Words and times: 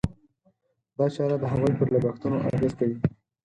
دا 0.97 1.05
چاره 1.15 1.37
د 1.41 1.45
هغوی 1.53 1.73
پر 1.79 1.87
لګښتونو 1.95 2.37
اغېز 2.51 2.73
کوي. 2.79 2.95